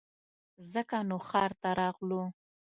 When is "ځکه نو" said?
0.71-1.17